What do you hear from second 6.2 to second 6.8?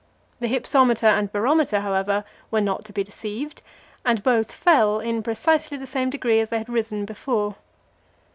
as they had